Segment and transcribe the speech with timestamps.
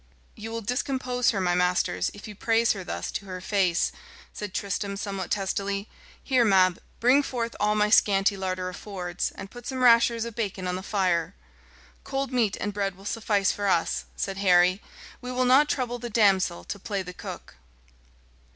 [0.35, 3.91] "You will discompose her, my masters, if you praise her thus to her face,"
[4.33, 5.87] said Tristram somewhat testily.
[6.23, 10.67] "Here, Mab, bring forth all my scanty larder affords, and put some rashers of bacon
[10.67, 11.35] on the fire."
[12.03, 14.81] "Cold meat and bread will suffice for us," said Harry:
[15.21, 17.57] "we will not trouble the damsel to play the cook."